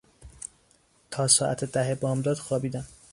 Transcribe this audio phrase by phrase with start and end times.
[1.11, 2.85] تا ساعت ده بامداد خوابیدم.